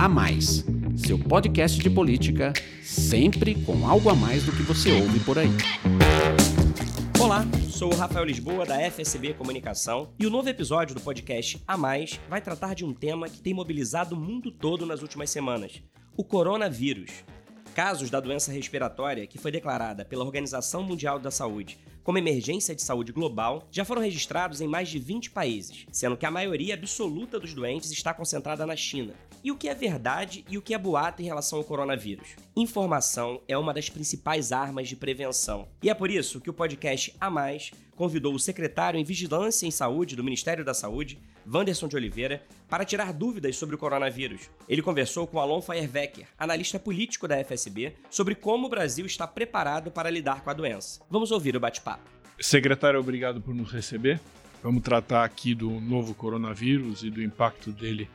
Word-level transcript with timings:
A 0.00 0.08
Mais, 0.08 0.64
seu 0.96 1.18
podcast 1.18 1.78
de 1.78 1.90
política, 1.90 2.54
sempre 2.82 3.54
com 3.54 3.86
algo 3.86 4.08
a 4.08 4.14
mais 4.14 4.42
do 4.42 4.50
que 4.50 4.62
você 4.62 4.90
ouve 4.98 5.20
por 5.20 5.38
aí. 5.38 5.50
Olá, 7.20 7.44
sou 7.68 7.92
o 7.92 7.94
Rafael 7.94 8.24
Lisboa 8.24 8.64
da 8.64 8.80
FSB 8.90 9.34
Comunicação 9.34 10.08
e 10.18 10.26
o 10.26 10.30
novo 10.30 10.48
episódio 10.48 10.94
do 10.94 11.02
podcast 11.02 11.62
A 11.68 11.76
Mais 11.76 12.18
vai 12.30 12.40
tratar 12.40 12.74
de 12.74 12.82
um 12.82 12.94
tema 12.94 13.28
que 13.28 13.42
tem 13.42 13.52
mobilizado 13.52 14.14
o 14.14 14.18
mundo 14.18 14.50
todo 14.50 14.86
nas 14.86 15.02
últimas 15.02 15.28
semanas: 15.28 15.82
o 16.16 16.24
coronavírus. 16.24 17.10
Casos 17.74 18.08
da 18.08 18.20
doença 18.20 18.50
respiratória, 18.50 19.26
que 19.26 19.36
foi 19.36 19.52
declarada 19.52 20.02
pela 20.02 20.24
Organização 20.24 20.82
Mundial 20.82 21.18
da 21.18 21.30
Saúde 21.30 21.78
como 22.02 22.18
emergência 22.18 22.74
de 22.74 22.82
saúde 22.82 23.12
global, 23.12 23.68
já 23.70 23.84
foram 23.84 24.00
registrados 24.02 24.60
em 24.60 24.66
mais 24.66 24.88
de 24.88 24.98
20 24.98 25.30
países, 25.30 25.86
sendo 25.92 26.16
que 26.16 26.26
a 26.26 26.30
maioria 26.30 26.74
absoluta 26.74 27.38
dos 27.38 27.54
doentes 27.54 27.90
está 27.90 28.14
concentrada 28.14 28.66
na 28.66 28.74
China. 28.74 29.12
E 29.42 29.50
o 29.50 29.56
que 29.56 29.70
é 29.70 29.74
verdade 29.74 30.44
e 30.50 30.58
o 30.58 30.62
que 30.62 30.74
é 30.74 30.78
boato 30.78 31.22
em 31.22 31.24
relação 31.24 31.58
ao 31.58 31.64
coronavírus? 31.64 32.36
Informação 32.54 33.40
é 33.48 33.56
uma 33.56 33.72
das 33.72 33.88
principais 33.88 34.52
armas 34.52 34.86
de 34.86 34.96
prevenção. 34.96 35.66
E 35.82 35.88
é 35.88 35.94
por 35.94 36.10
isso 36.10 36.42
que 36.42 36.50
o 36.50 36.52
podcast 36.52 37.16
A 37.18 37.30
Mais 37.30 37.70
convidou 37.96 38.34
o 38.34 38.38
secretário 38.38 39.00
em 39.00 39.04
Vigilância 39.04 39.66
em 39.66 39.70
Saúde 39.70 40.14
do 40.14 40.22
Ministério 40.22 40.62
da 40.62 40.74
Saúde, 40.74 41.18
Wanderson 41.50 41.88
de 41.88 41.96
Oliveira, 41.96 42.42
para 42.68 42.84
tirar 42.84 43.14
dúvidas 43.14 43.56
sobre 43.56 43.74
o 43.74 43.78
coronavírus. 43.78 44.50
Ele 44.68 44.82
conversou 44.82 45.26
com 45.26 45.40
Alon 45.40 45.62
Feuerwecker, 45.62 46.26
analista 46.38 46.78
político 46.78 47.26
da 47.26 47.42
FSB, 47.42 47.94
sobre 48.10 48.34
como 48.34 48.66
o 48.66 48.70
Brasil 48.70 49.06
está 49.06 49.26
preparado 49.26 49.90
para 49.90 50.10
lidar 50.10 50.42
com 50.42 50.50
a 50.50 50.54
doença. 50.54 51.00
Vamos 51.08 51.30
ouvir 51.30 51.56
o 51.56 51.60
bate-papo. 51.60 52.10
Secretário, 52.38 53.00
obrigado 53.00 53.40
por 53.40 53.54
nos 53.54 53.72
receber. 53.72 54.20
Vamos 54.62 54.82
tratar 54.82 55.24
aqui 55.24 55.54
do 55.54 55.70
novo 55.80 56.14
coronavírus 56.14 57.02
e 57.02 57.08
do 57.08 57.22
impacto 57.22 57.72
dele 57.72 58.08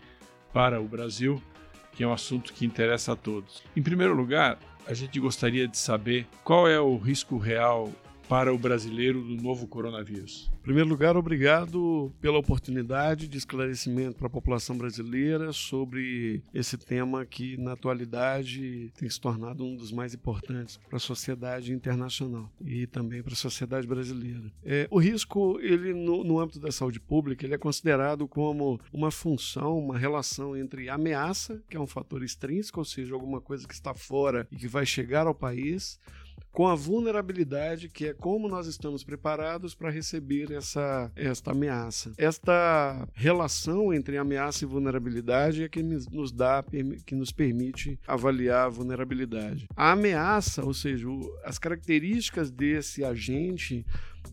para 0.56 0.80
o 0.80 0.88
Brasil, 0.88 1.44
que 1.92 2.02
é 2.02 2.08
um 2.08 2.14
assunto 2.14 2.54
que 2.54 2.66
interessa 2.66 3.12
a 3.12 3.16
todos. 3.18 3.62
Em 3.76 3.84
primeiro 3.84 4.14
lugar, 4.14 4.58
a 4.88 4.94
gente 4.94 5.20
gostaria 5.20 5.68
de 5.68 5.78
saber 5.78 6.26
qual 6.46 6.66
é 6.66 6.80
o 6.80 6.96
risco 6.96 7.38
real 7.38 7.92
para 8.28 8.54
o 8.54 8.58
brasileiro 8.58 9.22
do 9.22 9.42
novo 9.42 9.68
coronavírus? 9.68 10.50
Em 10.60 10.64
primeiro 10.64 10.90
lugar, 10.90 11.16
obrigado 11.16 12.12
pela 12.20 12.40
oportunidade 12.40 13.28
de 13.28 13.38
esclarecimento 13.38 14.18
para 14.18 14.28
a 14.28 14.30
população 14.30 14.78
brasileira 14.78 15.54
sobre 15.54 16.42
esse 16.54 16.78
tema 16.78 17.26
que, 17.26 17.56
na 17.58 17.74
atualidade, 17.74 18.92
tem 18.98 19.10
se 19.10 19.20
tornado 19.20 19.64
um 19.64 19.76
dos 19.76 19.92
mais 19.92 20.14
importantes 20.14 20.78
para 20.88 20.98
a 20.98 21.00
sociedade 21.00 21.72
internacional 21.72 22.52
e 22.64 22.88
também 22.88 23.22
para 23.22 23.34
a 23.34 23.38
sociedade 23.38 23.88
brasileira. 23.88 24.52
É, 24.64 24.88
o 24.90 25.00
risco, 25.00 25.60
ele 25.62 25.94
no, 25.94 26.24
no 26.24 26.40
âmbito 26.40 26.60
da 26.60 26.72
saúde 26.72 27.00
pública, 27.00 27.46
ele 27.46 27.54
é 27.54 27.60
considerado 27.60 28.28
como 28.28 28.80
uma 28.92 29.12
função, 29.12 29.78
uma 29.78 29.98
relação 29.98 30.58
entre 30.58 30.90
ameaça, 30.90 31.62
que 31.70 31.78
é 31.78 31.80
um 31.80 31.88
fator 31.88 32.24
extrínseco, 32.24 32.80
ou 32.80 32.86
seja, 32.86 33.14
alguma 33.14 33.40
coisa 33.40 33.68
que 33.68 33.74
está 33.74 33.94
fora 33.94 34.48
e 34.52 34.56
que 34.56 34.68
vai 34.68 34.86
chegar 34.86 35.28
ao 35.28 35.36
país, 35.36 36.00
com 36.52 36.68
a 36.68 36.76
vulnerabilidade, 36.76 37.90
que 37.90 38.08
é 38.08 38.14
como 38.14 38.48
nós 38.48 38.66
estamos 38.66 39.04
preparados 39.04 39.76
para 39.76 39.90
receber 39.90 40.52
essa 40.52 41.12
esta 41.16 41.52
ameaça. 41.52 42.14
Esta 42.18 43.08
relação 43.14 43.94
entre 43.94 44.18
ameaça 44.18 44.64
e 44.64 44.68
vulnerabilidade 44.68 45.64
é 45.64 45.70
que 45.70 45.84
nos 45.84 46.32
dá, 46.32 46.64
que 47.06 47.16
nos 47.16 47.32
permite 47.32 48.00
avaliar 48.08 48.66
a 48.68 48.70
vulnerabilidade. 48.70 49.68
A 49.76 49.92
ameaça, 49.92 50.64
ou 50.64 50.74
seja, 50.74 51.08
as 51.44 51.60
características 51.60 52.50
desse 52.50 53.04
agente 53.04 53.86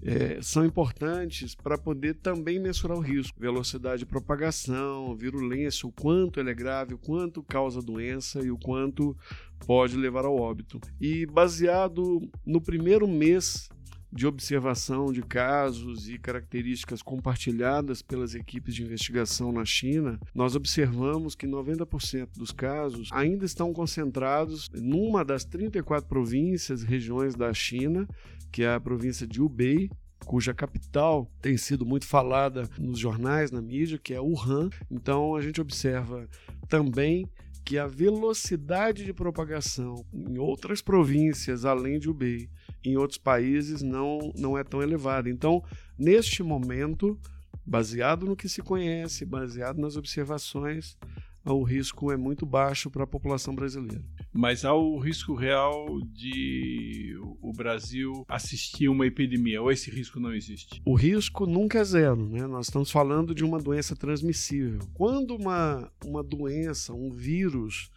é, 0.02 0.38
são 0.40 0.64
importantes 0.64 1.54
para 1.54 1.76
poder 1.76 2.14
também 2.14 2.58
mensurar 2.58 2.96
o 2.96 3.00
risco, 3.00 3.38
velocidade 3.38 4.00
de 4.00 4.06
propagação, 4.06 5.14
virulência, 5.14 5.86
o 5.86 5.92
quanto 5.92 6.40
ele 6.40 6.50
é 6.50 6.54
grave, 6.54 6.94
o 6.94 6.98
quanto 6.98 7.42
causa 7.42 7.82
doença 7.82 8.40
e 8.40 8.50
o 8.50 8.58
quanto 8.58 9.16
pode 9.66 9.96
levar 9.96 10.24
ao 10.24 10.36
óbito. 10.36 10.80
E 11.00 11.26
baseado 11.26 12.20
no 12.44 12.60
primeiro 12.60 13.06
mês 13.06 13.68
de 14.12 14.26
observação 14.26 15.10
de 15.10 15.22
casos 15.22 16.08
e 16.08 16.18
características 16.18 17.00
compartilhadas 17.00 18.02
pelas 18.02 18.34
equipes 18.34 18.74
de 18.74 18.82
investigação 18.82 19.50
na 19.50 19.64
China, 19.64 20.20
nós 20.34 20.54
observamos 20.54 21.34
que 21.34 21.46
90% 21.46 22.28
dos 22.36 22.50
casos 22.50 23.08
ainda 23.10 23.46
estão 23.46 23.72
concentrados 23.72 24.68
numa 24.74 25.24
das 25.24 25.44
34 25.44 26.06
províncias, 26.06 26.82
regiões 26.82 27.34
da 27.34 27.54
China, 27.54 28.06
que 28.50 28.62
é 28.62 28.74
a 28.74 28.80
província 28.80 29.26
de 29.26 29.40
Hubei, 29.40 29.90
cuja 30.26 30.54
capital 30.54 31.30
tem 31.40 31.56
sido 31.56 31.86
muito 31.86 32.06
falada 32.06 32.68
nos 32.78 32.98
jornais, 32.98 33.50
na 33.50 33.62
mídia, 33.62 33.98
que 33.98 34.12
é 34.12 34.20
Wuhan. 34.20 34.68
Então 34.90 35.34
a 35.34 35.40
gente 35.40 35.60
observa 35.60 36.28
também 36.68 37.26
que 37.64 37.78
a 37.78 37.86
velocidade 37.86 39.04
de 39.04 39.12
propagação 39.12 40.04
em 40.12 40.38
outras 40.38 40.82
províncias, 40.82 41.64
além 41.64 41.98
de 41.98 42.10
Hubei, 42.10 42.48
em 42.84 42.96
outros 42.96 43.18
países, 43.18 43.82
não, 43.82 44.32
não 44.36 44.56
é 44.56 44.64
tão 44.64 44.82
elevada. 44.82 45.28
Então, 45.28 45.62
neste 45.98 46.42
momento, 46.42 47.18
baseado 47.64 48.26
no 48.26 48.36
que 48.36 48.48
se 48.48 48.62
conhece, 48.62 49.24
baseado 49.24 49.78
nas 49.78 49.96
observações, 49.96 50.96
o 51.44 51.62
risco 51.62 52.12
é 52.12 52.16
muito 52.16 52.46
baixo 52.46 52.90
para 52.90 53.02
a 53.02 53.06
população 53.06 53.54
brasileira. 53.54 54.04
Mas 54.32 54.64
há 54.64 54.72
o 54.72 54.98
risco 54.98 55.34
real 55.34 56.00
de 56.00 57.16
o 57.40 57.52
Brasil 57.52 58.24
assistir 58.28 58.88
uma 58.88 59.06
epidemia, 59.06 59.60
ou 59.60 59.70
esse 59.70 59.90
risco 59.90 60.20
não 60.20 60.32
existe? 60.32 60.80
O 60.84 60.94
risco 60.94 61.44
nunca 61.44 61.80
é 61.80 61.84
zero, 61.84 62.28
né? 62.28 62.46
Nós 62.46 62.66
estamos 62.66 62.90
falando 62.90 63.34
de 63.34 63.44
uma 63.44 63.58
doença 63.58 63.96
transmissível. 63.96 64.78
Quando 64.94 65.34
uma, 65.34 65.90
uma 66.04 66.22
doença, 66.22 66.94
um 66.94 67.10
vírus, 67.10 67.90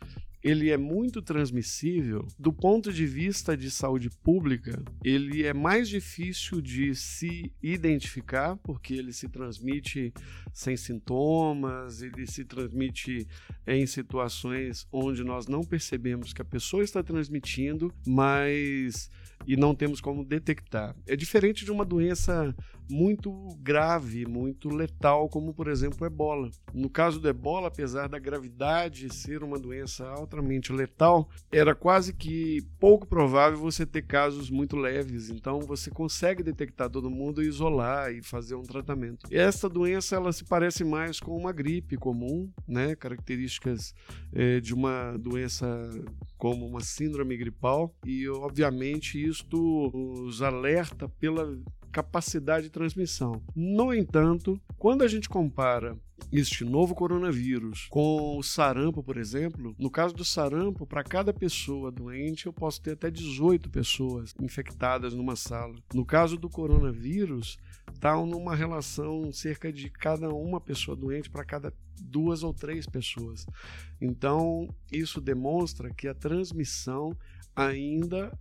ele 0.45 0.69
é 0.69 0.77
muito 0.77 1.23
transmissível 1.23 2.27
do 2.37 2.53
ponto 2.53 2.93
de 2.93 3.07
vista 3.07 3.57
de 3.57 3.71
saúde 3.71 4.11
pública. 4.11 4.79
Ele 5.03 5.43
é 5.43 5.55
mais 5.55 5.89
difícil 5.89 6.61
de 6.61 6.93
se 6.93 7.51
identificar 7.63 8.55
porque 8.57 8.93
ele 8.93 9.11
se 9.11 9.27
transmite 9.27 10.13
sem 10.53 10.77
sintomas, 10.77 12.03
ele 12.03 12.27
se 12.27 12.45
transmite 12.45 13.27
em 13.65 13.87
situações 13.87 14.87
onde 14.91 15.23
nós 15.23 15.47
não 15.47 15.63
percebemos 15.63 16.31
que 16.31 16.43
a 16.43 16.45
pessoa 16.45 16.83
está 16.83 17.01
transmitindo, 17.01 17.91
mas 18.05 19.09
e 19.47 19.55
não 19.57 19.73
temos 19.73 19.99
como 19.99 20.23
detectar. 20.23 20.95
É 21.07 21.15
diferente 21.15 21.65
de 21.65 21.71
uma 21.71 21.85
doença 21.85 22.55
muito 22.89 23.31
grave, 23.59 24.25
muito 24.25 24.69
letal, 24.69 25.29
como 25.29 25.53
por 25.53 25.67
exemplo 25.67 25.99
o 26.01 26.05
ebola. 26.05 26.49
No 26.73 26.89
caso 26.89 27.19
do 27.19 27.27
ebola, 27.27 27.67
apesar 27.67 28.07
da 28.07 28.19
gravidade 28.19 29.13
ser 29.13 29.43
uma 29.43 29.59
doença 29.59 30.07
altamente 30.07 30.71
letal, 30.71 31.29
era 31.51 31.73
quase 31.73 32.13
que 32.13 32.61
pouco 32.79 33.07
provável 33.07 33.57
você 33.57 33.85
ter 33.85 34.03
casos 34.03 34.49
muito 34.49 34.75
leves. 34.75 35.29
Então 35.29 35.59
você 35.59 35.89
consegue 35.89 36.43
detectar 36.43 36.89
todo 36.89 37.09
mundo 37.09 37.41
e 37.41 37.47
isolar 37.47 38.11
e 38.11 38.21
fazer 38.21 38.55
um 38.55 38.63
tratamento. 38.63 39.27
Essa 39.31 39.69
doença 39.69 40.15
ela 40.15 40.31
se 40.31 40.43
parece 40.43 40.83
mais 40.83 41.19
com 41.19 41.35
uma 41.35 41.51
gripe 41.51 41.97
comum, 41.97 42.49
né? 42.67 42.95
Características 42.95 43.93
é, 44.33 44.59
de 44.59 44.73
uma 44.73 45.17
doença 45.17 45.65
como 46.37 46.65
uma 46.65 46.81
síndrome 46.81 47.37
gripal 47.37 47.93
e 48.05 48.27
obviamente 48.29 49.21
isto 49.23 49.91
nos 49.93 50.41
alerta 50.41 51.07
pela 51.07 51.57
capacidade 51.95 52.65
de 52.65 52.69
transmissão. 52.69 53.41
No 53.55 53.93
entanto, 53.93 54.59
quando 54.77 55.01
a 55.01 55.07
gente 55.07 55.29
compara 55.29 55.97
este 56.29 56.65
novo 56.65 56.93
coronavírus 56.93 57.87
com 57.89 58.37
o 58.37 58.43
sarampo, 58.43 59.01
por 59.01 59.15
exemplo, 59.15 59.73
no 59.79 59.89
caso 59.89 60.13
do 60.13 60.25
sarampo, 60.25 60.85
para 60.85 61.05
cada 61.05 61.33
pessoa 61.33 61.89
doente, 61.89 62.47
eu 62.47 62.53
posso 62.53 62.81
ter 62.81 62.91
até 62.91 63.09
18 63.09 63.69
pessoas 63.69 64.33
infectadas 64.41 65.13
numa 65.13 65.37
sala. 65.37 65.73
No 65.93 66.05
caso 66.05 66.35
do 66.37 66.49
coronavírus, 66.49 67.57
está 67.93 68.13
numa 68.17 68.53
relação 68.53 69.31
cerca 69.31 69.71
de 69.71 69.89
cada 69.89 70.27
uma 70.27 70.59
pessoa 70.59 70.97
doente 70.97 71.29
para 71.29 71.45
cada 71.45 71.73
duas 72.01 72.43
ou 72.43 72.53
três 72.53 72.85
pessoas. 72.85 73.45
Então, 74.01 74.67
isso 74.91 75.21
demonstra 75.21 75.93
que 75.93 76.09
a 76.09 76.13
transmissão 76.13 77.15
ainda 77.55 78.37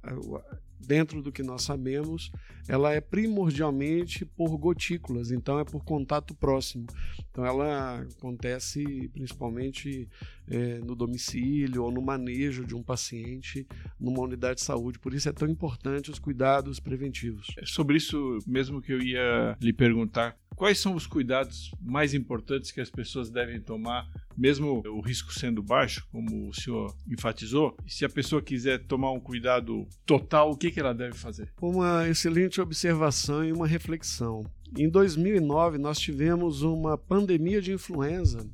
dentro 0.87 1.23
do 1.23 1.33
que 1.33 1.43
nós 1.43 1.63
sabemos, 1.63 2.31
ela 2.69 2.93
é 2.93 3.01
primordialmente 3.01 4.25
por 4.25 4.57
gotículas, 4.57 5.31
então 5.31 5.59
é 5.59 5.65
por 5.65 5.85
contato 5.85 6.35
próximo. 6.35 6.87
Então 7.31 7.45
ela 7.45 8.01
acontece 8.17 9.09
principalmente 9.13 10.09
é, 10.49 10.79
no 10.79 10.95
domicílio 10.95 11.85
ou 11.85 11.91
no 11.91 12.03
manejo 12.03 12.65
de 12.65 12.75
um 12.75 12.83
paciente 12.83 13.67
numa 13.99 14.23
unidade 14.23 14.61
de 14.61 14.65
saúde. 14.65 14.99
Por 14.99 15.15
isso 15.15 15.29
é 15.29 15.33
tão 15.33 15.49
importante 15.49 16.11
os 16.11 16.19
cuidados 16.19 16.81
preventivos. 16.81 17.49
É 17.59 17.67
sobre 17.67 17.97
isso 17.97 18.39
mesmo 18.47 18.81
que 18.81 18.93
eu 18.93 19.01
ia 19.01 19.57
lhe 19.61 19.73
perguntar. 19.73 20.37
Quais 20.57 20.79
são 20.79 20.95
os 20.95 21.07
cuidados 21.07 21.73
mais 21.81 22.15
importantes 22.15 22.71
que 22.71 22.81
as 22.81 22.91
pessoas 22.91 23.29
devem 23.29 23.61
tomar, 23.61 24.09
mesmo 24.37 24.83
o 24.87 25.01
risco 25.01 25.33
sendo 25.33 25.63
baixo, 25.63 26.07
como 26.13 26.49
o 26.49 26.55
senhor 26.55 26.95
enfatizou? 27.11 27.77
E 27.85 27.93
se 27.93 28.05
a 28.05 28.09
pessoa 28.09 28.41
quiser 28.41 28.87
tomar 28.87 29.11
um 29.13 29.21
cuidado 29.21 29.87
total, 30.07 30.51
o 30.51 30.57
que, 30.57 30.71
que 30.71 30.79
ela 30.79 30.95
deve 30.95 31.17
fazer? 31.17 31.53
Uma 31.61 32.09
excelente 32.09 32.61
observação 32.61 33.45
e 33.45 33.53
uma 33.53 33.67
reflexão. 33.67 34.45
Em 34.77 34.89
2009, 34.89 35.79
nós 35.79 35.99
tivemos 35.99 36.63
uma 36.63 36.97
pandemia 36.99 37.61
de 37.61 37.73
influenza 37.73 38.49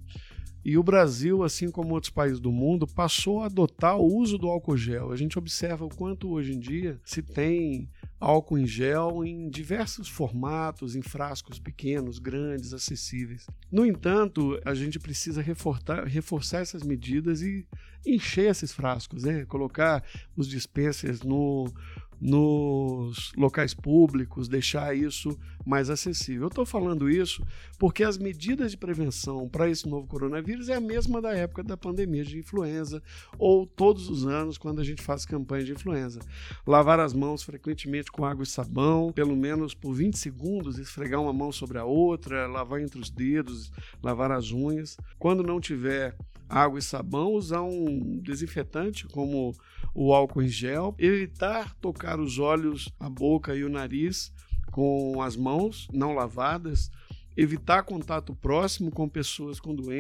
E 0.62 0.76
o 0.76 0.82
Brasil, 0.82 1.42
assim 1.42 1.70
como 1.70 1.94
outros 1.94 2.12
países 2.12 2.38
do 2.38 2.52
mundo, 2.52 2.86
passou 2.86 3.42
a 3.42 3.46
adotar 3.46 3.96
o 3.96 4.04
uso 4.04 4.36
do 4.36 4.48
álcool 4.48 4.76
gel. 4.76 5.10
A 5.10 5.16
gente 5.16 5.38
observa 5.38 5.86
o 5.86 5.94
quanto 5.94 6.30
hoje 6.30 6.52
em 6.52 6.58
dia 6.58 7.00
se 7.04 7.22
tem 7.22 7.88
álcool 8.20 8.58
em 8.58 8.66
gel 8.66 9.24
em 9.24 9.48
diversos 9.48 10.06
formatos, 10.08 10.94
em 10.94 11.00
frascos 11.00 11.58
pequenos, 11.58 12.18
grandes, 12.18 12.74
acessíveis. 12.74 13.46
No 13.72 13.86
entanto, 13.86 14.60
a 14.64 14.74
gente 14.74 14.98
precisa 15.00 15.40
reforçar, 15.40 16.04
reforçar 16.04 16.60
essas 16.60 16.82
medidas 16.82 17.40
e 17.40 17.66
encher 18.06 18.50
esses 18.50 18.72
frascos, 18.72 19.24
né? 19.24 19.46
colocar 19.46 20.04
os 20.36 20.46
dispensers 20.46 21.22
no, 21.22 21.64
nos 22.20 23.32
locais 23.36 23.72
públicos, 23.72 24.48
deixar 24.48 24.94
isso 24.94 25.38
mais 25.64 25.88
acessível. 25.88 26.42
Eu 26.42 26.48
estou 26.48 26.66
falando 26.66 27.08
isso 27.08 27.42
porque 27.78 28.04
as 28.04 28.18
medidas 28.18 28.72
de 28.72 28.76
prevenção 28.76 29.48
para 29.48 29.68
esse 29.68 29.88
novo 29.88 30.06
coronavírus 30.06 30.68
é 30.68 30.74
a 30.74 30.80
mesma 30.80 31.22
da 31.22 31.32
época 31.32 31.62
da 31.62 31.76
pandemia 31.76 32.24
de 32.24 32.38
influenza 32.38 33.02
ou 33.38 33.66
todos 33.66 34.08
os 34.10 34.26
anos 34.26 34.58
quando 34.58 34.80
a 34.80 34.84
gente 34.84 35.02
faz 35.02 35.24
campanha 35.24 35.64
de 35.64 35.72
influenza. 35.72 36.20
Lavar 36.66 37.00
as 37.00 37.14
mãos 37.14 37.42
frequentemente 37.42 38.10
com 38.10 38.24
água 38.24 38.44
e 38.44 38.46
sabão, 38.46 39.12
pelo 39.12 39.36
menos 39.36 39.74
por 39.74 39.94
20 39.94 40.18
segundos, 40.18 40.78
esfregar 40.78 41.20
uma 41.20 41.32
mão 41.32 41.50
sobre 41.50 41.78
a 41.78 41.84
outra, 41.84 42.46
lavar 42.46 42.80
entre 42.80 43.00
os 43.00 43.10
dedos, 43.10 43.72
lavar 44.02 44.30
as 44.30 44.52
unhas. 44.52 44.96
Quando 45.18 45.42
não 45.42 45.60
tiver 45.60 46.16
água 46.50 46.78
e 46.78 46.82
sabão, 46.82 47.32
usar 47.32 47.62
um 47.62 48.18
desinfetante 48.20 49.06
como 49.06 49.54
o 49.94 50.12
álcool 50.12 50.42
em 50.42 50.48
gel, 50.48 50.94
evitar 50.98 51.74
tocar 51.76 52.18
os 52.18 52.38
olhos, 52.38 52.92
a 52.98 53.08
boca 53.08 53.54
e 53.54 53.64
o 53.64 53.68
nariz 53.68 54.32
com 54.70 55.22
as 55.22 55.36
mãos 55.36 55.88
não 55.92 56.12
lavadas, 56.12 56.90
evitar 57.40 57.82
contato 57.84 58.34
próximo 58.34 58.90
com 58.90 59.08
pessoas 59.08 59.58
com, 59.58 59.74
doen 59.74 59.90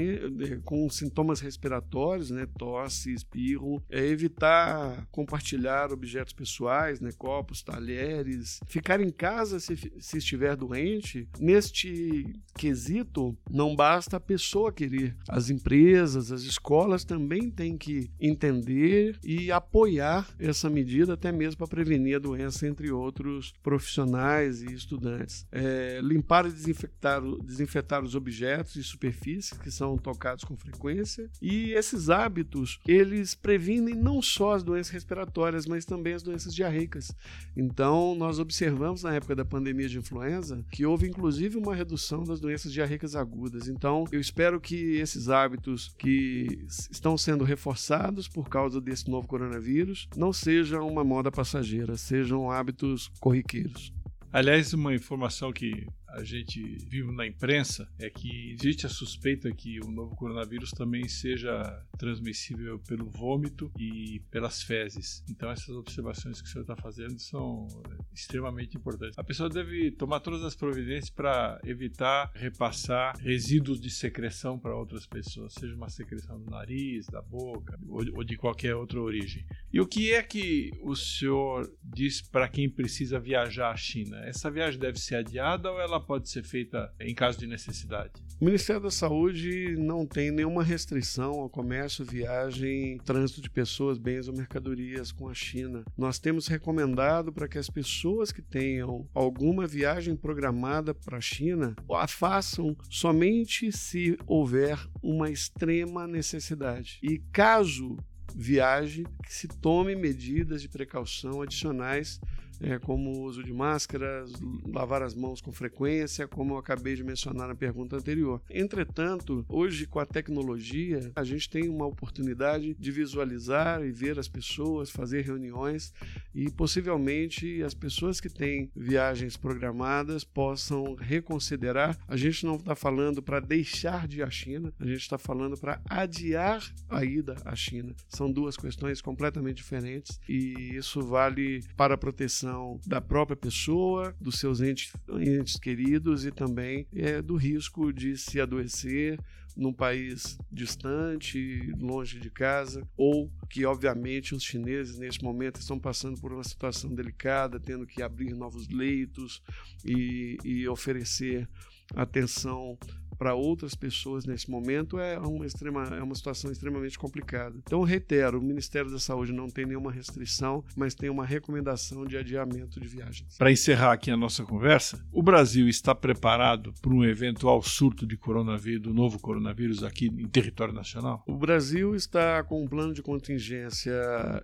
com 0.64 0.88
sintomas 0.90 1.40
respiratórios, 1.40 2.30
né, 2.30 2.46
tosse, 2.58 3.12
espirro, 3.12 3.82
é 3.88 4.04
evitar 4.06 5.06
compartilhar 5.10 5.90
objetos 5.90 6.34
pessoais, 6.34 7.00
né, 7.00 7.10
copos, 7.16 7.62
talheres, 7.62 8.60
ficar 8.66 9.00
em 9.00 9.10
casa 9.10 9.58
se, 9.58 9.90
se 9.98 10.18
estiver 10.18 10.54
doente. 10.54 11.26
Neste 11.38 12.30
quesito, 12.58 13.36
não 13.50 13.74
basta 13.74 14.18
a 14.18 14.20
pessoa 14.20 14.72
querer. 14.72 15.16
As 15.28 15.48
empresas, 15.48 16.30
as 16.30 16.42
escolas 16.42 17.04
também 17.04 17.50
têm 17.50 17.78
que 17.78 18.10
entender 18.20 19.18
e 19.24 19.50
apoiar 19.50 20.28
essa 20.38 20.68
medida, 20.68 21.14
até 21.14 21.32
mesmo 21.32 21.58
para 21.58 21.68
prevenir 21.68 22.16
a 22.16 22.20
doença 22.20 22.66
entre 22.66 22.90
outros 22.90 23.54
profissionais 23.62 24.62
e 24.62 24.74
estudantes. 24.74 25.46
É, 25.50 26.00
limpar 26.02 26.46
e 26.46 26.52
desinfectar 26.52 27.22
desinfetar 27.38 28.02
os 28.02 28.14
objetos 28.14 28.76
e 28.76 28.82
superfícies 28.82 29.58
que 29.58 29.70
são 29.70 29.96
tocados 29.96 30.44
com 30.44 30.56
frequência. 30.56 31.30
E 31.40 31.72
esses 31.72 32.10
hábitos, 32.10 32.80
eles 32.86 33.34
previnem 33.34 33.94
não 33.94 34.20
só 34.22 34.54
as 34.54 34.62
doenças 34.62 34.92
respiratórias, 34.92 35.66
mas 35.66 35.84
também 35.84 36.14
as 36.14 36.22
doenças 36.22 36.54
diarreicas. 36.54 37.14
Então, 37.56 38.14
nós 38.14 38.38
observamos 38.38 39.02
na 39.02 39.14
época 39.14 39.34
da 39.34 39.44
pandemia 39.44 39.88
de 39.88 39.98
influenza 39.98 40.64
que 40.70 40.86
houve 40.86 41.08
inclusive 41.08 41.56
uma 41.56 41.74
redução 41.74 42.24
das 42.24 42.40
doenças 42.40 42.72
diarreicas 42.72 43.14
agudas. 43.14 43.68
Então, 43.68 44.04
eu 44.10 44.20
espero 44.20 44.60
que 44.60 44.96
esses 44.96 45.28
hábitos 45.28 45.94
que 45.98 46.64
estão 46.90 47.16
sendo 47.16 47.44
reforçados 47.44 48.28
por 48.28 48.48
causa 48.48 48.80
desse 48.80 49.10
novo 49.10 49.26
coronavírus 49.26 50.08
não 50.16 50.32
sejam 50.32 50.86
uma 50.88 51.04
moda 51.04 51.30
passageira, 51.30 51.96
sejam 51.96 52.50
hábitos 52.50 53.10
corriqueiros. 53.20 53.92
Aliás, 54.32 54.72
uma 54.72 54.94
informação 54.94 55.52
que 55.52 55.86
a 56.06 56.22
gente 56.22 56.60
viu 56.88 57.12
na 57.12 57.26
imprensa 57.26 57.88
é 57.98 58.10
que 58.10 58.52
existe 58.52 58.86
a 58.86 58.88
suspeita 58.88 59.50
que 59.52 59.80
o 59.80 59.90
novo 59.90 60.14
coronavírus 60.16 60.70
também 60.70 61.08
seja 61.08 61.84
transmissível 61.98 62.78
pelo 62.80 63.08
vômito 63.08 63.70
e 63.78 64.20
pelas 64.30 64.62
fezes. 64.62 65.24
Então 65.28 65.50
essas 65.50 65.74
observações 65.76 66.40
que 66.40 66.48
o 66.48 66.50
senhor 66.50 66.62
está 66.62 66.76
fazendo 66.76 67.18
são 67.18 67.66
extremamente 68.12 68.76
importantes. 68.76 69.18
A 69.18 69.24
pessoa 69.24 69.48
deve 69.48 69.90
tomar 69.92 70.20
todas 70.20 70.44
as 70.44 70.54
providências 70.54 71.10
para 71.10 71.60
evitar 71.64 72.30
repassar 72.34 73.16
resíduos 73.18 73.80
de 73.80 73.90
secreção 73.90 74.58
para 74.58 74.76
outras 74.76 75.06
pessoas, 75.06 75.54
seja 75.54 75.74
uma 75.74 75.88
secreção 75.88 76.40
do 76.40 76.50
nariz, 76.50 77.06
da 77.06 77.22
boca 77.22 77.78
ou 77.88 78.24
de 78.24 78.36
qualquer 78.36 78.74
outra 78.74 79.00
origem. 79.00 79.44
E 79.72 79.80
o 79.80 79.86
que 79.86 80.12
é 80.12 80.20
que 80.20 80.72
o 80.82 80.96
senhor 80.96 81.72
diz 81.80 82.20
para 82.20 82.48
quem 82.48 82.68
precisa 82.68 83.20
viajar 83.20 83.70
à 83.70 83.76
China? 83.76 84.16
Essa 84.24 84.50
viagem 84.50 84.80
deve 84.80 84.98
ser 84.98 85.14
adiada 85.14 85.70
ou 85.70 85.80
ela 85.80 86.00
pode 86.00 86.28
ser 86.28 86.42
feita 86.42 86.92
em 87.00 87.14
caso 87.14 87.38
de 87.38 87.46
necessidade? 87.46 88.14
O 88.40 88.44
Ministério 88.44 88.82
da 88.82 88.90
Saúde 88.90 89.76
não 89.78 90.04
tem 90.04 90.32
nenhuma 90.32 90.64
restrição 90.64 91.34
ao 91.34 91.48
comércio, 91.48 92.04
viagem, 92.04 92.98
trânsito 93.04 93.40
de 93.40 93.48
pessoas, 93.48 93.96
bens 93.96 94.26
ou 94.26 94.36
mercadorias 94.36 95.12
com 95.12 95.28
a 95.28 95.34
China. 95.34 95.84
Nós 95.96 96.18
temos 96.18 96.48
recomendado 96.48 97.32
para 97.32 97.46
que 97.46 97.58
as 97.58 97.70
pessoas 97.70 98.32
que 98.32 98.42
tenham 98.42 99.08
alguma 99.14 99.68
viagem 99.68 100.16
programada 100.16 100.92
para 100.92 101.18
a 101.18 101.20
China 101.20 101.76
a 101.92 102.08
façam 102.08 102.76
somente 102.88 103.70
se 103.70 104.18
houver 104.26 104.78
uma 105.00 105.30
extrema 105.30 106.08
necessidade. 106.08 106.98
E 107.04 107.18
caso 107.32 107.96
viaje, 108.34 109.04
que 109.24 109.32
se 109.32 109.48
tome 109.48 109.94
medidas 109.94 110.62
de 110.62 110.68
precaução 110.68 111.42
adicionais 111.42 112.20
é, 112.60 112.78
como 112.78 113.10
o 113.10 113.22
uso 113.22 113.42
de 113.42 113.52
máscaras, 113.52 114.32
lavar 114.66 115.02
as 115.02 115.14
mãos 115.14 115.40
com 115.40 115.50
frequência, 115.50 116.28
como 116.28 116.54
eu 116.54 116.58
acabei 116.58 116.94
de 116.94 117.02
mencionar 117.02 117.48
na 117.48 117.54
pergunta 117.54 117.96
anterior. 117.96 118.40
Entretanto, 118.50 119.44
hoje 119.48 119.86
com 119.86 119.98
a 119.98 120.06
tecnologia, 120.06 121.10
a 121.16 121.24
gente 121.24 121.48
tem 121.48 121.68
uma 121.68 121.86
oportunidade 121.86 122.74
de 122.74 122.90
visualizar 122.90 123.82
e 123.84 123.90
ver 123.90 124.18
as 124.18 124.28
pessoas, 124.28 124.90
fazer 124.90 125.22
reuniões 125.22 125.92
e 126.34 126.50
possivelmente 126.50 127.62
as 127.62 127.74
pessoas 127.74 128.20
que 128.20 128.28
têm 128.28 128.70
viagens 128.76 129.36
programadas 129.36 130.24
possam 130.24 130.94
reconsiderar. 130.94 131.96
A 132.06 132.16
gente 132.16 132.44
não 132.44 132.56
está 132.56 132.74
falando 132.74 133.22
para 133.22 133.40
deixar 133.40 134.06
de 134.06 134.18
ir 134.18 134.22
à 134.22 134.30
China, 134.30 134.72
a 134.78 134.84
gente 134.84 135.00
está 135.00 135.18
falando 135.18 135.56
para 135.56 135.80
adiar 135.88 136.62
a 136.88 137.04
ida 137.04 137.36
à 137.44 137.54
China. 137.54 137.94
São 138.08 138.30
duas 138.30 138.56
questões 138.56 139.00
completamente 139.00 139.56
diferentes 139.56 140.20
e 140.28 140.76
isso 140.76 141.00
vale 141.02 141.62
para 141.76 141.94
a 141.94 141.98
proteção 141.98 142.49
proteção 142.50 142.80
da 142.86 143.00
própria 143.00 143.36
pessoa, 143.36 144.14
dos 144.20 144.38
seus 144.38 144.60
entes, 144.60 144.92
entes 145.20 145.56
queridos 145.56 146.24
e 146.24 146.30
também 146.30 146.86
é, 146.94 147.22
do 147.22 147.36
risco 147.36 147.92
de 147.92 148.16
se 148.16 148.40
adoecer 148.40 149.18
num 149.56 149.72
país 149.72 150.38
distante, 150.50 151.72
longe 151.76 152.18
de 152.18 152.30
casa, 152.30 152.86
ou 152.96 153.30
que, 153.48 153.64
obviamente, 153.64 154.34
os 154.34 154.42
chineses, 154.42 154.98
neste 154.98 155.22
momento, 155.22 155.60
estão 155.60 155.78
passando 155.78 156.20
por 156.20 156.32
uma 156.32 156.44
situação 156.44 156.94
delicada, 156.94 157.58
tendo 157.58 157.86
que 157.86 158.00
abrir 158.00 158.32
novos 158.34 158.68
leitos 158.68 159.42
e, 159.84 160.38
e 160.44 160.68
oferecer 160.68 161.48
atenção 161.94 162.78
para 163.20 163.34
outras 163.34 163.74
pessoas 163.74 164.24
nesse 164.24 164.50
momento 164.50 164.98
é 164.98 165.18
uma, 165.18 165.44
extrema, 165.44 165.84
é 165.94 166.02
uma 166.02 166.14
situação 166.14 166.50
extremamente 166.50 166.98
complicada. 166.98 167.54
Então, 167.58 167.82
reitero, 167.82 168.38
o 168.38 168.42
Ministério 168.42 168.90
da 168.90 168.98
Saúde 168.98 169.30
não 169.30 169.46
tem 169.46 169.66
nenhuma 169.66 169.92
restrição, 169.92 170.64
mas 170.74 170.94
tem 170.94 171.10
uma 171.10 171.26
recomendação 171.26 172.06
de 172.06 172.16
adiamento 172.16 172.80
de 172.80 172.88
viagens. 172.88 173.36
Para 173.36 173.52
encerrar 173.52 173.92
aqui 173.92 174.10
a 174.10 174.16
nossa 174.16 174.42
conversa, 174.42 175.04
o 175.12 175.22
Brasil 175.22 175.68
está 175.68 175.94
preparado 175.94 176.72
para 176.80 176.94
um 176.94 177.04
eventual 177.04 177.60
surto 177.60 178.06
de 178.06 178.16
coronavírus, 178.16 178.84
do 178.84 178.94
novo 178.94 179.18
coronavírus 179.18 179.84
aqui 179.84 180.06
em 180.06 180.26
território 180.26 180.72
nacional? 180.72 181.22
O 181.26 181.36
Brasil 181.36 181.94
está 181.94 182.42
com 182.42 182.64
um 182.64 182.68
plano 182.68 182.94
de 182.94 183.02
contingência 183.02 183.92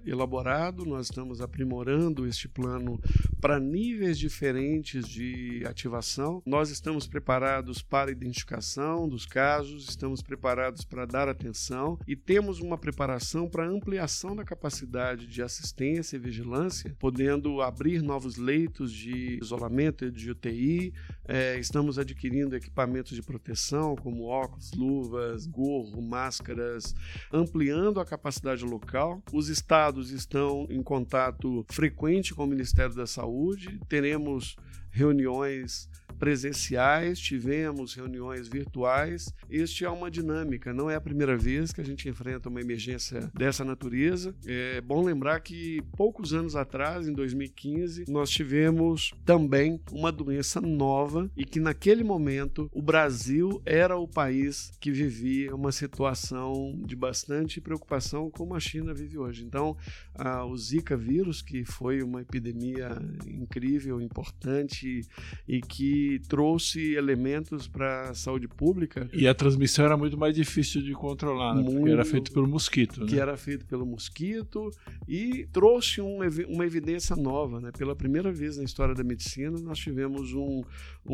elaborado, 0.04 0.84
nós 0.84 1.06
estamos 1.06 1.40
aprimorando 1.40 2.26
este 2.26 2.46
plano 2.46 3.00
para 3.40 3.58
níveis 3.58 4.18
diferentes 4.18 5.08
de 5.08 5.62
ativação. 5.64 6.42
Nós 6.44 6.68
estamos 6.68 7.06
preparados 7.06 7.80
para 7.80 8.10
identificação 8.10 8.65
investigação 8.66 9.08
dos 9.08 9.24
casos, 9.24 9.88
estamos 9.88 10.20
preparados 10.20 10.84
para 10.84 11.06
dar 11.06 11.28
atenção 11.28 11.98
e 12.06 12.16
temos 12.16 12.60
uma 12.60 12.76
preparação 12.76 13.48
para 13.48 13.66
ampliação 13.66 14.34
da 14.34 14.44
capacidade 14.44 15.26
de 15.26 15.40
assistência 15.40 16.16
e 16.16 16.18
vigilância, 16.18 16.94
podendo 16.98 17.62
abrir 17.62 18.02
novos 18.02 18.36
leitos 18.36 18.92
de 18.92 19.38
isolamento 19.40 20.10
de 20.10 20.30
UTI. 20.30 20.92
É, 21.26 21.58
estamos 21.58 21.98
adquirindo 21.98 22.56
equipamentos 22.56 23.14
de 23.14 23.22
proteção, 23.22 23.94
como 23.94 24.24
óculos, 24.24 24.72
luvas, 24.72 25.46
gorro, 25.46 26.02
máscaras, 26.02 26.94
ampliando 27.32 28.00
a 28.00 28.04
capacidade 28.04 28.64
local. 28.64 29.22
Os 29.32 29.48
estados 29.48 30.10
estão 30.10 30.66
em 30.68 30.82
contato 30.82 31.64
frequente 31.70 32.34
com 32.34 32.44
o 32.44 32.48
Ministério 32.48 32.94
da 32.94 33.06
Saúde. 33.06 33.78
Teremos 33.88 34.56
reuniões 34.90 35.88
presenciais, 36.18 37.18
tivemos 37.18 37.94
reuniões 37.94 38.48
virtuais. 38.48 39.32
Este 39.48 39.84
é 39.84 39.90
uma 39.90 40.10
dinâmica, 40.10 40.72
não 40.72 40.90
é 40.90 40.94
a 40.94 41.00
primeira 41.00 41.36
vez 41.36 41.72
que 41.72 41.80
a 41.80 41.84
gente 41.84 42.08
enfrenta 42.08 42.48
uma 42.48 42.60
emergência 42.60 43.30
dessa 43.34 43.64
natureza. 43.64 44.34
É 44.46 44.80
bom 44.80 45.02
lembrar 45.04 45.40
que 45.40 45.82
poucos 45.96 46.32
anos 46.32 46.56
atrás, 46.56 47.06
em 47.08 47.12
2015, 47.12 48.04
nós 48.08 48.30
tivemos 48.30 49.12
também 49.24 49.80
uma 49.92 50.10
doença 50.10 50.60
nova 50.60 51.30
e 51.36 51.44
que 51.44 51.60
naquele 51.60 52.02
momento 52.02 52.70
o 52.72 52.82
Brasil 52.82 53.60
era 53.64 53.96
o 53.96 54.08
país 54.08 54.72
que 54.80 54.90
vivia 54.90 55.54
uma 55.54 55.72
situação 55.72 56.78
de 56.84 56.96
bastante 56.96 57.60
preocupação 57.60 58.30
como 58.30 58.54
a 58.54 58.60
China 58.60 58.94
vive 58.94 59.18
hoje. 59.18 59.44
Então, 59.44 59.76
a, 60.14 60.44
o 60.44 60.56
Zika 60.56 60.96
vírus, 60.96 61.42
que 61.42 61.64
foi 61.64 62.02
uma 62.02 62.22
epidemia 62.22 62.96
incrível, 63.26 64.00
importante 64.00 65.06
e 65.46 65.60
que 65.60 66.05
trouxe 66.28 66.94
elementos 66.94 67.68
para 67.68 68.10
a 68.10 68.14
saúde 68.14 68.48
pública. 68.48 69.08
E 69.12 69.26
a 69.26 69.34
transmissão 69.34 69.84
era 69.84 69.96
muito 69.96 70.16
mais 70.16 70.34
difícil 70.34 70.82
de 70.82 70.92
controlar, 70.92 71.54
né? 71.54 71.62
Muito, 71.62 71.78
porque 71.78 71.92
era 71.92 72.04
feito 72.04 72.32
pelo 72.32 72.46
mosquito. 72.46 73.06
Que 73.06 73.16
né? 73.16 73.22
era 73.22 73.36
feito 73.36 73.66
pelo 73.66 73.84
mosquito 73.84 74.70
e 75.08 75.46
trouxe 75.52 76.00
um, 76.00 76.18
uma 76.48 76.64
evidência 76.64 77.14
nova. 77.16 77.60
Né? 77.60 77.70
Pela 77.76 77.94
primeira 77.94 78.32
vez 78.32 78.56
na 78.56 78.64
história 78.64 78.94
da 78.94 79.04
medicina, 79.04 79.58
nós 79.60 79.78
tivemos 79.78 80.32
um, 80.32 80.62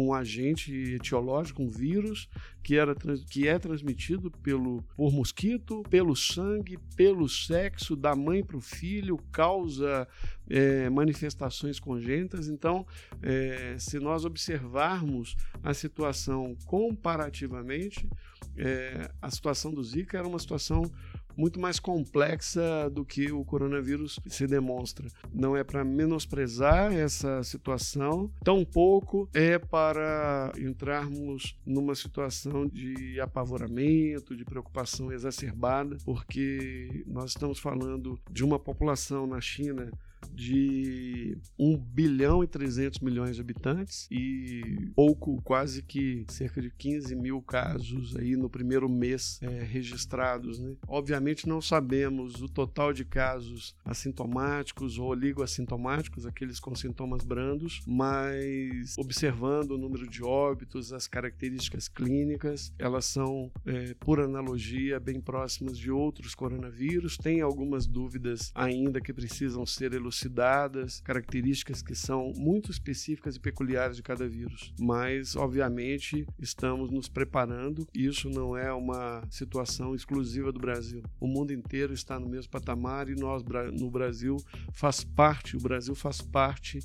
um 0.01 0.15
agente 0.15 0.73
etiológico, 0.95 1.63
um 1.63 1.69
vírus, 1.69 2.29
que, 2.63 2.77
era, 2.77 2.95
que 3.29 3.49
é 3.49 3.59
transmitido 3.59 4.31
pelo, 4.31 4.83
por 4.97 5.13
mosquito, 5.13 5.83
pelo 5.91 6.15
sangue, 6.15 6.79
pelo 6.97 7.29
sexo, 7.29 7.97
da 7.97 8.15
mãe 8.15 8.45
para 8.45 8.57
o 8.57 8.61
filho, 8.61 9.19
causa 9.33 10.07
é, 10.49 10.89
manifestações 10.91 11.81
congênitas. 11.81 12.49
Então, 12.49 12.87
é, 13.21 13.77
se 13.79 13.99
nós 13.99 14.25
observarmos 14.25 15.37
a 15.63 15.75
situação 15.75 16.57
comparativamente, 16.67 18.09
é, 18.57 19.11
a 19.21 19.31
situação 19.31 19.73
do 19.73 19.83
Zika 19.83 20.19
era 20.19 20.29
uma 20.29 20.39
situação 20.39 20.91
muito 21.37 21.61
mais 21.61 21.79
complexa 21.79 22.91
do 22.91 23.05
que 23.05 23.33
o 23.33 23.45
coronavírus 23.45 24.19
se 24.27 24.47
demonstra. 24.47 25.09
Não 25.33 25.57
é 25.57 25.65
para 25.65 25.85
menosprezar 25.85 26.93
essa 26.93 27.43
situação, 27.43 28.31
tampouco 28.45 29.29
é 29.33 29.59
para 29.59 30.53
entrarmos 30.59 31.57
numa 31.65 31.95
situação 31.95 32.67
de 32.67 33.21
apavoramento, 33.21 34.37
de 34.37 34.45
preocupação 34.45 35.13
exacerbada, 35.13 35.97
porque 36.05 37.05
nós 37.07 37.31
estamos 37.31 37.59
falando 37.59 38.19
de 38.31 38.45
uma 38.45 38.59
população 38.59 39.27
na 39.27 39.41
China 39.41 39.91
de 40.35 41.37
1 41.59 41.77
bilhão 41.77 42.43
e 42.43 42.47
300 42.47 43.01
milhões 43.01 43.37
de 43.37 43.43
habitantes 43.43 44.09
e 44.11 44.91
pouco, 44.95 45.41
quase 45.43 45.83
que 45.83 46.25
cerca 46.29 46.61
de 46.61 46.71
15 46.71 47.15
mil 47.15 47.41
casos 47.43 48.17
aí 48.17 48.37
no 48.37 48.49
primeiro 48.49 48.89
mês 48.89 49.39
é, 49.43 49.63
registrados. 49.63 50.59
Né? 50.59 50.75
Obviamente 50.89 51.49
não 51.49 51.61
sabemos 51.61 52.41
o 52.41 52.49
total 52.49 52.93
de 52.93 53.05
casos 53.05 53.75
assintomáticos 53.85 54.99
ou 54.99 55.09
oligoassintomáticos, 55.09 56.27
aqueles 56.27 56.59
com 56.59 56.75
sintomas 56.75 57.25
brandos, 57.25 57.83
mas 57.87 58.97
observando 58.99 59.73
o 59.73 59.79
número 59.79 60.09
de 60.09 60.23
óbitos, 60.23 60.93
as 60.93 61.07
características 61.07 61.89
clínicas, 61.89 62.73
elas 62.79 63.05
são, 63.05 63.51
é, 63.67 63.95
por 64.01 64.21
analogia, 64.21 64.99
bem 64.99 65.21
próximas 65.21 65.79
de 65.79 65.91
outros 65.91 66.35
coronavírus. 66.35 67.17
Tem 67.17 67.41
algumas 67.41 67.87
dúvidas 67.87 68.51
ainda 68.55 69.01
que 69.01 69.13
precisam 69.13 69.67
ser 69.67 69.93
elucidadas 69.93 70.22
elucidadas, 70.23 71.01
características 71.01 71.83
que 71.83 71.95
são 71.95 72.33
muito 72.37 72.71
específicas 72.71 73.37
e 73.37 73.41
peculiares 73.41 73.97
de 73.97 74.03
cada 74.03 74.29
vírus. 74.29 74.73
Mas, 74.79 75.37
obviamente, 75.37 76.27
estamos 76.39 76.91
nos 76.91 77.09
preparando. 77.09 77.87
Isso 77.95 78.29
não 78.31 78.57
é 78.57 78.73
uma 78.73 79.23
situação 79.31 79.95
exclusiva 79.95 80.53
do 80.53 80.61
Brasil. 80.61 81.03
O 81.21 81.27
mundo 81.27 81.53
inteiro 81.53 81.93
está 81.93 82.19
no 82.19 82.29
mesmo 82.29 82.51
patamar 82.51 83.09
e 83.09 83.15
nós, 83.15 83.43
no 83.79 83.91
Brasil, 83.91 84.37
faz 84.73 85.03
parte, 85.03 85.57
o 85.57 85.61
Brasil 85.61 85.95
faz 85.95 86.21
parte 86.21 86.81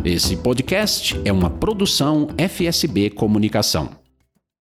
Esse 0.05 0.37
podcast 0.37 1.19
é 1.25 1.33
uma 1.33 1.49
produção 1.49 2.29
FSB 2.37 3.09
Comunicação. 3.09 4.04